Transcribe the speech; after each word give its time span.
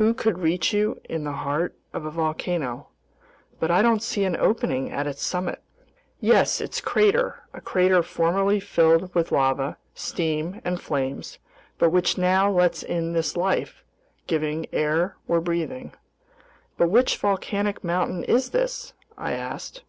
Who 0.00 0.14
could 0.14 0.38
reach 0.40 0.72
you 0.74 1.00
in 1.04 1.22
the 1.22 1.30
heart 1.30 1.76
of 1.92 2.04
a 2.04 2.10
volcano? 2.10 2.88
But 3.60 3.68
don't 3.68 3.86
I 4.02 4.04
see 4.04 4.24
an 4.24 4.34
opening 4.34 4.90
at 4.90 5.06
its 5.06 5.24
summit?" 5.24 5.62
"Yes, 6.18 6.60
its 6.60 6.80
crater, 6.80 7.44
a 7.54 7.60
crater 7.60 8.02
formerly 8.02 8.58
filled 8.58 9.14
with 9.14 9.30
lava, 9.30 9.78
steam, 9.94 10.60
and 10.64 10.80
flames, 10.80 11.38
but 11.78 11.90
which 11.90 12.18
now 12.18 12.50
lets 12.50 12.82
in 12.82 13.12
this 13.12 13.36
life 13.36 13.84
giving 14.26 14.66
air 14.72 15.16
we're 15.28 15.38
breathing." 15.38 15.92
"But 16.76 16.90
which 16.90 17.16
volcanic 17.16 17.84
mountain 17.84 18.24
is 18.24 18.50
this?" 18.50 18.94
I 19.16 19.34
asked. 19.34 19.84